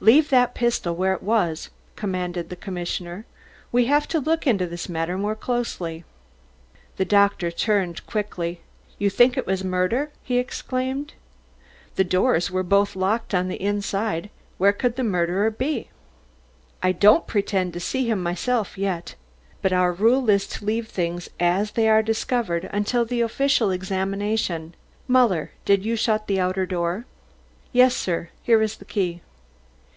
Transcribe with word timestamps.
"Leave 0.00 0.28
that 0.30 0.54
pistol 0.54 0.94
where 0.94 1.12
it 1.12 1.24
was," 1.24 1.70
commanded 1.96 2.48
the 2.50 2.54
commissioner. 2.54 3.26
"We 3.72 3.86
have 3.86 4.06
to 4.10 4.20
look 4.20 4.46
into 4.46 4.64
this 4.64 4.88
matter 4.88 5.18
more 5.18 5.34
closely." 5.34 6.04
The 6.98 7.04
doctor 7.04 7.50
turned 7.50 8.06
quickly. 8.06 8.60
"You 9.00 9.10
think 9.10 9.36
it 9.36 9.44
was 9.44 9.62
a 9.62 9.66
murder?" 9.66 10.12
he 10.22 10.38
exclaimed. 10.38 11.14
"The 11.96 12.04
doors 12.04 12.48
were 12.48 12.62
both 12.62 12.94
locked 12.94 13.34
on 13.34 13.48
the 13.48 13.60
inside 13.60 14.30
where 14.56 14.72
could 14.72 14.94
the 14.94 15.02
murderer 15.02 15.50
be?" 15.50 15.88
"I 16.80 16.92
don't 16.92 17.26
pretend 17.26 17.72
to 17.72 17.80
see 17.80 18.08
him 18.08 18.22
myself 18.22 18.78
yet. 18.78 19.16
But 19.62 19.72
our 19.72 19.92
rule 19.92 20.30
is 20.30 20.46
to 20.46 20.64
leave 20.64 20.86
things 20.86 21.28
as 21.40 21.72
they 21.72 21.88
are 21.88 22.04
discovered, 22.04 22.70
until 22.72 23.04
the 23.04 23.20
official 23.20 23.72
examination. 23.72 24.76
Muller, 25.08 25.50
did 25.64 25.84
you 25.84 25.96
shut 25.96 26.28
the 26.28 26.38
outer 26.38 26.66
door?" 26.66 27.04
"Yes, 27.72 27.96
sir; 27.96 28.28
here 28.44 28.62
is 28.62 28.76
the 28.76 28.84
key." 28.84 29.22